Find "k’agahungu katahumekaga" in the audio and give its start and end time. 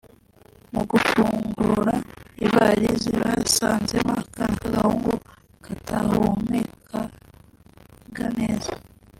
4.61-8.25